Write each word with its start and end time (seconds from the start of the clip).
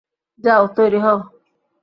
যাও, 0.43 0.63
তৈরি 0.77 0.99
হও। 0.99 1.17